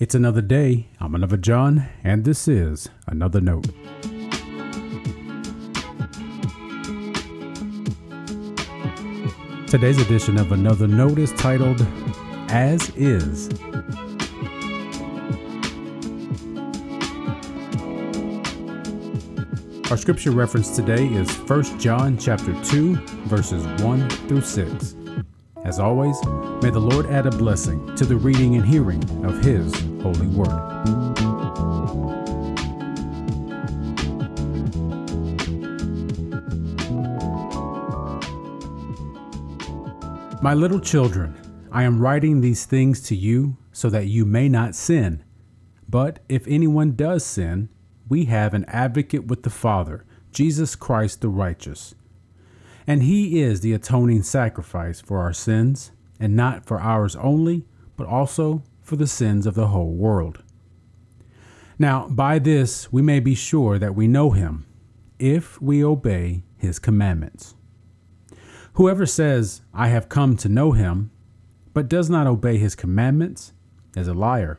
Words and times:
It's 0.00 0.14
another 0.14 0.40
day. 0.40 0.88
I'm 0.98 1.14
another 1.14 1.36
John, 1.36 1.86
and 2.02 2.24
this 2.24 2.48
is 2.48 2.88
Another 3.06 3.38
Note. 3.38 3.66
Today's 9.66 10.00
edition 10.00 10.38
of 10.38 10.52
Another 10.52 10.88
Note 10.88 11.18
is 11.18 11.32
titled 11.32 11.86
As 12.48 12.88
Is. 12.96 13.50
Our 19.90 19.98
scripture 19.98 20.30
reference 20.30 20.74
today 20.74 21.08
is 21.08 21.30
1 21.30 21.78
John 21.78 22.16
chapter 22.16 22.58
2 22.64 22.96
verses 23.26 23.66
1 23.82 24.08
through 24.08 24.40
6. 24.40 24.94
As 25.64 25.78
always, 25.78 26.16
may 26.62 26.70
the 26.70 26.80
Lord 26.80 27.06
add 27.06 27.26
a 27.26 27.30
blessing 27.30 27.94
to 27.96 28.06
the 28.06 28.16
reading 28.16 28.56
and 28.56 28.64
hearing 28.64 29.02
of 29.24 29.44
His 29.44 29.72
holy 30.02 30.26
word. 30.28 30.48
My 40.42 40.54
little 40.54 40.80
children, 40.80 41.36
I 41.70 41.82
am 41.82 42.00
writing 42.00 42.40
these 42.40 42.64
things 42.64 43.02
to 43.02 43.14
you 43.14 43.58
so 43.72 43.90
that 43.90 44.06
you 44.06 44.24
may 44.24 44.48
not 44.48 44.74
sin. 44.74 45.22
But 45.86 46.20
if 46.28 46.46
anyone 46.48 46.92
does 46.92 47.24
sin, 47.24 47.68
we 48.08 48.24
have 48.24 48.54
an 48.54 48.64
advocate 48.66 49.26
with 49.26 49.42
the 49.42 49.50
Father, 49.50 50.06
Jesus 50.32 50.74
Christ 50.74 51.20
the 51.20 51.28
righteous. 51.28 51.94
And 52.90 53.04
he 53.04 53.40
is 53.40 53.60
the 53.60 53.72
atoning 53.72 54.24
sacrifice 54.24 55.00
for 55.00 55.20
our 55.20 55.32
sins, 55.32 55.92
and 56.18 56.34
not 56.34 56.66
for 56.66 56.80
ours 56.80 57.14
only, 57.14 57.64
but 57.96 58.08
also 58.08 58.64
for 58.82 58.96
the 58.96 59.06
sins 59.06 59.46
of 59.46 59.54
the 59.54 59.68
whole 59.68 59.92
world. 59.92 60.42
Now, 61.78 62.08
by 62.08 62.40
this 62.40 62.92
we 62.92 63.00
may 63.00 63.20
be 63.20 63.36
sure 63.36 63.78
that 63.78 63.94
we 63.94 64.08
know 64.08 64.32
him, 64.32 64.66
if 65.20 65.62
we 65.62 65.84
obey 65.84 66.42
his 66.56 66.80
commandments. 66.80 67.54
Whoever 68.72 69.06
says, 69.06 69.62
I 69.72 69.86
have 69.86 70.08
come 70.08 70.36
to 70.38 70.48
know 70.48 70.72
him, 70.72 71.12
but 71.72 71.88
does 71.88 72.10
not 72.10 72.26
obey 72.26 72.58
his 72.58 72.74
commandments, 72.74 73.52
is 73.96 74.08
a 74.08 74.14
liar, 74.14 74.58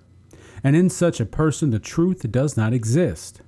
and 0.63 0.73
in 0.73 0.89
such 0.89 1.19
a 1.19 1.25
person 1.25 1.71
the 1.71 1.79
truth 1.79 2.31
does 2.31 2.55
not 2.55 2.71
exist. 2.71 3.41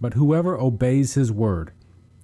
But 0.00 0.14
whoever 0.14 0.58
obeys 0.58 1.12
his 1.12 1.30
word, 1.30 1.72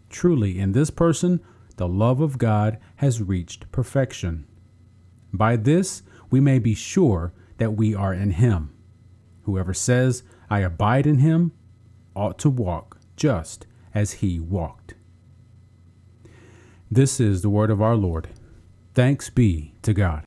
truly 0.09 0.59
in 0.59 0.72
this 0.72 0.89
person 0.89 1.41
the 1.77 1.89
love 1.89 2.20
of 2.20 2.39
God 2.39 2.78
has 2.97 3.22
reached 3.22 3.70
perfection. 3.72 4.47
By 5.33 5.56
this 5.56 6.03
we 6.31 6.41
may 6.41 6.58
be 6.58 6.75
sure 6.75 7.33
that 7.58 7.72
we 7.72 7.94
are 7.94 8.14
in 8.14 8.33
him. 8.33 8.75
Whoever 9.42 9.75
says, 9.75 10.22
I 10.48 10.61
abide 10.61 11.06
in 11.06 11.19
him, 11.19 11.53
ought 12.14 12.39
to 12.41 12.50
walk 12.50 12.98
just 13.16 13.66
as 13.94 14.12
he 14.12 14.41
walked. 14.41 14.94
This 16.91 17.19
is 17.20 17.42
the 17.42 17.50
word 17.50 17.70
of 17.70 17.83
our 17.83 17.97
Lord. 17.97 18.28
Thanks 18.94 19.31
be 19.31 19.75
to 19.83 19.92
God. 19.92 20.25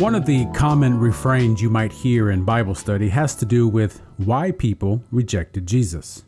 One 0.00 0.14
of 0.14 0.24
the 0.24 0.46
common 0.54 0.98
refrains 0.98 1.60
you 1.60 1.68
might 1.68 1.92
hear 1.92 2.30
in 2.30 2.42
Bible 2.42 2.74
study 2.74 3.10
has 3.10 3.34
to 3.34 3.44
do 3.44 3.68
with 3.68 4.00
why 4.16 4.50
people 4.50 5.04
rejected 5.12 5.66
Jesus. 5.66 6.24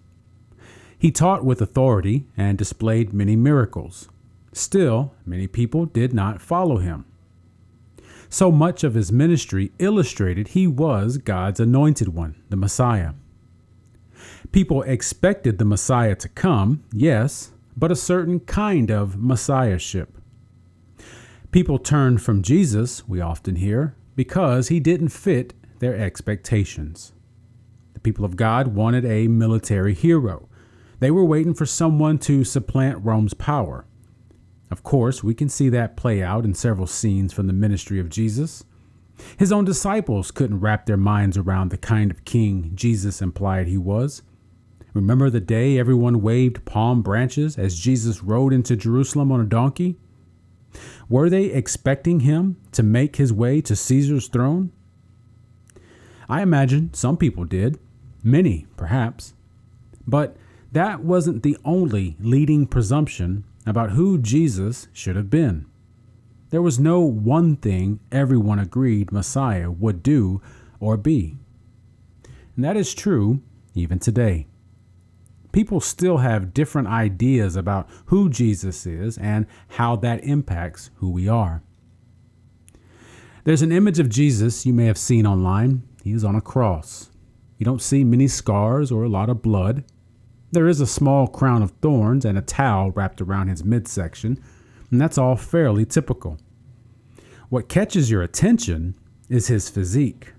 He 0.98 1.10
taught 1.10 1.42
with 1.42 1.62
authority 1.62 2.26
and 2.36 2.58
displayed 2.58 3.14
many 3.14 3.34
miracles. 3.34 4.10
Still, 4.52 5.14
many 5.24 5.46
people 5.46 5.86
did 5.86 6.12
not 6.12 6.42
follow 6.42 6.76
him. 6.76 7.06
So 8.28 8.52
much 8.52 8.84
of 8.84 8.92
his 8.92 9.10
ministry 9.10 9.72
illustrated 9.78 10.48
he 10.48 10.66
was 10.66 11.16
God's 11.16 11.58
anointed 11.58 12.08
one, 12.08 12.34
the 12.50 12.56
Messiah. 12.56 13.14
People 14.52 14.82
expected 14.82 15.56
the 15.56 15.64
Messiah 15.64 16.16
to 16.16 16.28
come, 16.28 16.84
yes, 16.92 17.52
but 17.74 17.90
a 17.90 17.96
certain 17.96 18.40
kind 18.40 18.90
of 18.90 19.16
Messiahship. 19.16 20.18
People 21.52 21.78
turned 21.78 22.22
from 22.22 22.42
Jesus, 22.42 23.06
we 23.06 23.20
often 23.20 23.56
hear, 23.56 23.94
because 24.16 24.68
he 24.68 24.80
didn't 24.80 25.10
fit 25.10 25.52
their 25.80 25.94
expectations. 25.94 27.12
The 27.92 28.00
people 28.00 28.24
of 28.24 28.36
God 28.36 28.68
wanted 28.68 29.04
a 29.04 29.28
military 29.28 29.92
hero. 29.92 30.48
They 31.00 31.10
were 31.10 31.26
waiting 31.26 31.52
for 31.52 31.66
someone 31.66 32.16
to 32.20 32.42
supplant 32.42 33.04
Rome's 33.04 33.34
power. 33.34 33.84
Of 34.70 34.82
course, 34.82 35.22
we 35.22 35.34
can 35.34 35.50
see 35.50 35.68
that 35.68 35.94
play 35.94 36.22
out 36.22 36.46
in 36.46 36.54
several 36.54 36.86
scenes 36.86 37.34
from 37.34 37.48
the 37.48 37.52
ministry 37.52 38.00
of 38.00 38.08
Jesus. 38.08 38.64
His 39.36 39.52
own 39.52 39.66
disciples 39.66 40.30
couldn't 40.30 40.60
wrap 40.60 40.86
their 40.86 40.96
minds 40.96 41.36
around 41.36 41.70
the 41.70 41.76
kind 41.76 42.10
of 42.10 42.24
king 42.24 42.72
Jesus 42.74 43.20
implied 43.20 43.66
he 43.66 43.76
was. 43.76 44.22
Remember 44.94 45.28
the 45.28 45.40
day 45.40 45.78
everyone 45.78 46.22
waved 46.22 46.64
palm 46.64 47.02
branches 47.02 47.58
as 47.58 47.78
Jesus 47.78 48.22
rode 48.22 48.54
into 48.54 48.74
Jerusalem 48.74 49.30
on 49.30 49.40
a 49.42 49.44
donkey? 49.44 49.98
Were 51.08 51.28
they 51.28 51.44
expecting 51.46 52.20
him 52.20 52.56
to 52.72 52.82
make 52.82 53.16
his 53.16 53.32
way 53.32 53.60
to 53.62 53.76
Caesar's 53.76 54.28
throne? 54.28 54.72
I 56.28 56.42
imagine 56.42 56.94
some 56.94 57.16
people 57.16 57.44
did, 57.44 57.78
many 58.22 58.66
perhaps. 58.76 59.34
But 60.06 60.36
that 60.72 61.04
wasn't 61.04 61.42
the 61.42 61.56
only 61.64 62.16
leading 62.18 62.66
presumption 62.66 63.44
about 63.66 63.90
who 63.90 64.18
Jesus 64.18 64.88
should 64.92 65.16
have 65.16 65.30
been. 65.30 65.66
There 66.50 66.62
was 66.62 66.78
no 66.78 67.00
one 67.00 67.56
thing 67.56 68.00
everyone 68.10 68.58
agreed 68.58 69.12
Messiah 69.12 69.70
would 69.70 70.02
do 70.02 70.42
or 70.80 70.96
be. 70.96 71.36
And 72.56 72.64
that 72.64 72.76
is 72.76 72.94
true 72.94 73.40
even 73.74 73.98
today 73.98 74.46
people 75.52 75.80
still 75.80 76.18
have 76.18 76.54
different 76.54 76.88
ideas 76.88 77.56
about 77.56 77.88
who 78.06 78.28
Jesus 78.28 78.86
is 78.86 79.16
and 79.18 79.46
how 79.68 79.96
that 79.96 80.24
impacts 80.24 80.90
who 80.96 81.10
we 81.10 81.28
are. 81.28 81.62
There's 83.44 83.62
an 83.62 83.72
image 83.72 83.98
of 83.98 84.08
Jesus 84.08 84.64
you 84.66 84.72
may 84.72 84.86
have 84.86 84.98
seen 84.98 85.26
online. 85.26 85.82
He 86.02 86.12
is 86.12 86.24
on 86.24 86.34
a 86.34 86.40
cross. 86.40 87.10
You 87.58 87.64
don't 87.64 87.82
see 87.82 88.04
many 88.04 88.28
scars 88.28 88.90
or 88.90 89.04
a 89.04 89.08
lot 89.08 89.28
of 89.28 89.42
blood. 89.42 89.84
There 90.52 90.68
is 90.68 90.80
a 90.80 90.86
small 90.86 91.26
crown 91.26 91.62
of 91.62 91.72
thorns 91.82 92.24
and 92.24 92.36
a 92.36 92.42
towel 92.42 92.90
wrapped 92.90 93.20
around 93.20 93.48
his 93.48 93.64
midsection, 93.64 94.42
and 94.90 95.00
that's 95.00 95.18
all 95.18 95.36
fairly 95.36 95.84
typical. 95.84 96.38
What 97.48 97.68
catches 97.68 98.10
your 98.10 98.22
attention 98.22 98.96
is 99.28 99.48
his 99.48 99.68
physique. 99.68 100.32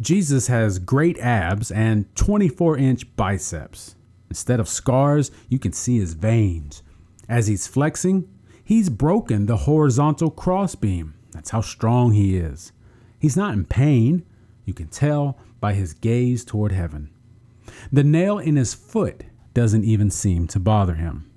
Jesus 0.00 0.46
has 0.46 0.78
great 0.78 1.18
abs 1.18 1.70
and 1.70 2.14
24 2.16 2.78
inch 2.78 3.16
biceps. 3.16 3.96
Instead 4.30 4.60
of 4.60 4.68
scars, 4.68 5.30
you 5.48 5.58
can 5.58 5.72
see 5.72 5.98
his 5.98 6.14
veins. 6.14 6.82
As 7.28 7.48
he's 7.48 7.66
flexing, 7.66 8.28
he's 8.64 8.88
broken 8.88 9.46
the 9.46 9.58
horizontal 9.58 10.30
crossbeam. 10.30 11.14
That's 11.32 11.50
how 11.50 11.60
strong 11.60 12.12
he 12.12 12.36
is. 12.36 12.72
He's 13.18 13.36
not 13.36 13.54
in 13.54 13.64
pain. 13.64 14.24
You 14.64 14.72
can 14.72 14.88
tell 14.88 15.38
by 15.60 15.74
his 15.74 15.92
gaze 15.92 16.44
toward 16.44 16.72
heaven. 16.72 17.10
The 17.92 18.04
nail 18.04 18.38
in 18.38 18.56
his 18.56 18.72
foot 18.72 19.24
doesn't 19.52 19.84
even 19.84 20.10
seem 20.10 20.46
to 20.48 20.60
bother 20.60 20.94
him. 20.94 21.30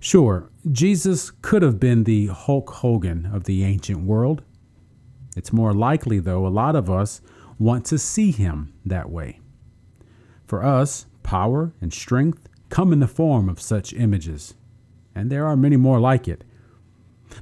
Sure, 0.00 0.50
Jesus 0.70 1.30
could 1.30 1.62
have 1.62 1.80
been 1.80 2.04
the 2.04 2.26
Hulk 2.28 2.70
Hogan 2.70 3.26
of 3.26 3.44
the 3.44 3.64
ancient 3.64 4.04
world. 4.04 4.42
It's 5.36 5.52
more 5.52 5.74
likely, 5.74 6.20
though, 6.20 6.46
a 6.46 6.48
lot 6.48 6.76
of 6.76 6.88
us 6.88 7.20
want 7.58 7.84
to 7.86 7.98
see 7.98 8.30
him 8.30 8.72
that 8.86 9.10
way. 9.10 9.40
For 10.46 10.64
us, 10.64 11.06
power 11.28 11.74
and 11.82 11.92
strength 11.92 12.48
come 12.70 12.90
in 12.90 13.00
the 13.00 13.06
form 13.06 13.50
of 13.50 13.60
such 13.60 13.92
images, 13.92 14.54
and 15.14 15.28
there 15.30 15.46
are 15.46 15.58
many 15.58 15.76
more 15.76 16.00
like 16.00 16.26
it. 16.26 16.42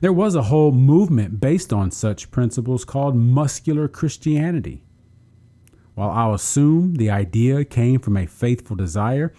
There 0.00 0.12
was 0.12 0.35
a 0.35 0.43
whole 0.43 0.73
movement 0.73 1.38
based 1.38 1.73
on 1.73 1.93
such 1.93 2.33
principles 2.33 2.85
called 2.85 3.15
muscular 3.15 3.87
Christianity. 3.87 4.83
While 5.94 6.11
I'll 6.11 6.35
assume 6.35 6.97
the 6.97 7.11
idea 7.11 7.65
came 7.65 8.00
from 8.00 8.17
a 8.17 8.27
faithful 8.27 8.75
desire, 8.75 9.33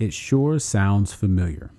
it 0.00 0.12
sure 0.12 0.58
sounds 0.58 1.14
familiar. 1.14 1.70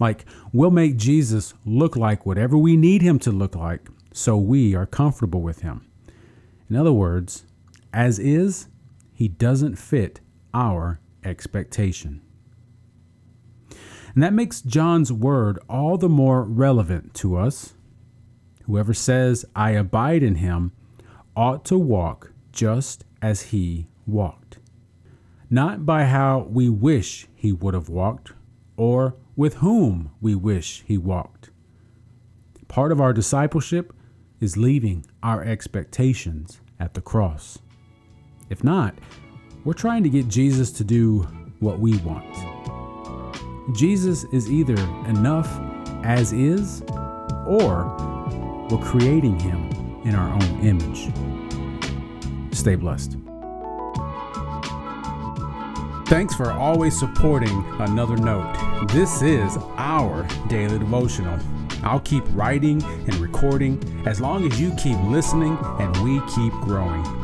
Like, 0.00 0.24
we'll 0.50 0.70
make 0.70 0.96
Jesus 0.96 1.52
look 1.66 1.94
like 1.94 2.24
whatever 2.24 2.56
we 2.56 2.74
need 2.74 3.02
him 3.02 3.18
to 3.18 3.30
look 3.30 3.54
like 3.54 3.90
so 4.14 4.38
we 4.38 4.74
are 4.74 4.86
comfortable 4.86 5.42
with 5.42 5.60
him. 5.60 5.86
In 6.70 6.76
other 6.76 6.92
words, 6.92 7.44
as 7.92 8.18
is, 8.18 8.68
he 9.12 9.28
doesn't 9.28 9.76
fit 9.76 10.20
our 10.54 11.00
expectation. 11.24 12.20
And 14.14 14.22
that 14.22 14.32
makes 14.32 14.60
John's 14.62 15.12
word 15.12 15.58
all 15.68 15.98
the 15.98 16.08
more 16.08 16.44
relevant 16.44 17.14
to 17.14 17.36
us. 17.36 17.74
Whoever 18.64 18.94
says, 18.94 19.44
I 19.56 19.72
abide 19.72 20.22
in 20.22 20.36
him, 20.36 20.72
ought 21.36 21.64
to 21.66 21.76
walk 21.78 22.32
just 22.52 23.04
as 23.20 23.42
he 23.42 23.88
walked. 24.06 24.58
not 25.50 25.86
by 25.86 26.04
how 26.04 26.46
we 26.50 26.68
wish 26.68 27.28
he 27.34 27.52
would 27.52 27.74
have 27.74 27.88
walked 27.88 28.32
or 28.76 29.14
with 29.36 29.54
whom 29.56 30.10
we 30.20 30.34
wish 30.34 30.82
he 30.86 30.98
walked. 30.98 31.50
Part 32.68 32.90
of 32.90 33.00
our 33.00 33.12
discipleship 33.12 33.92
is 34.40 34.56
leaving 34.56 35.06
our 35.22 35.44
expectations 35.44 36.60
at 36.80 36.94
the 36.94 37.00
cross. 37.00 37.58
If 38.50 38.64
not, 38.64 38.94
we're 39.64 39.72
trying 39.72 40.02
to 40.02 40.10
get 40.10 40.28
Jesus 40.28 40.70
to 40.72 40.84
do 40.84 41.20
what 41.60 41.78
we 41.78 41.96
want. 41.98 42.24
Jesus 43.74 44.24
is 44.24 44.50
either 44.50 44.74
enough 45.08 45.48
as 46.04 46.32
is, 46.34 46.82
or 47.46 47.86
we're 48.70 48.84
creating 48.84 49.40
him 49.40 49.70
in 50.04 50.14
our 50.14 50.28
own 50.30 50.60
image. 50.60 51.10
Stay 52.54 52.74
blessed. 52.74 53.16
Thanks 56.08 56.34
for 56.34 56.52
always 56.52 56.98
supporting 56.98 57.64
Another 57.80 58.16
Note. 58.16 58.54
This 58.92 59.22
is 59.22 59.56
our 59.76 60.28
daily 60.48 60.78
devotional. 60.78 61.38
I'll 61.82 62.00
keep 62.00 62.24
writing 62.32 62.82
and 62.82 63.14
recording 63.16 64.02
as 64.06 64.20
long 64.20 64.50
as 64.50 64.60
you 64.60 64.74
keep 64.74 64.98
listening 65.04 65.56
and 65.80 65.96
we 65.98 66.20
keep 66.34 66.52
growing. 66.60 67.23